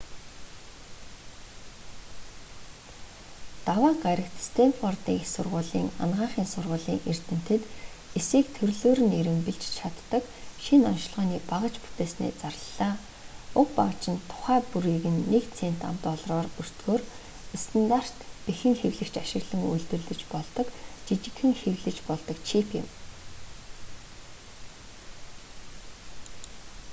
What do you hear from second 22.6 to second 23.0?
юм